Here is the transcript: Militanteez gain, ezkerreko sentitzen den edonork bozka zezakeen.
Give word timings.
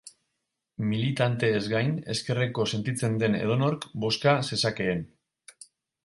Militanteez 0.91 1.61
gain, 1.73 1.91
ezkerreko 2.13 2.65
sentitzen 2.77 3.19
den 3.25 3.37
edonork 3.43 3.85
bozka 4.05 4.33
zezakeen. 4.49 5.05